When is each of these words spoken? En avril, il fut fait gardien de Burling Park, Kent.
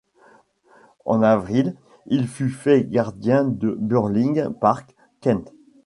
En 1.05 1.21
avril, 1.21 1.75
il 2.07 2.27
fut 2.27 2.49
fait 2.49 2.85
gardien 2.89 3.43
de 3.43 3.77
Burling 3.79 4.49
Park, 4.59 4.95
Kent. 5.19 5.53